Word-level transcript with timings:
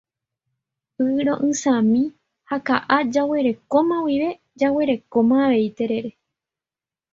Y 1.05 1.21
ro'ysãmi 1.27 2.01
ha 2.49 2.57
ka'a 2.71 2.97
jaguerekóma 3.13 3.97
guive 4.07 4.29
jaguerekóma 4.59 5.35
avei 5.45 5.71
terere. 5.77 6.09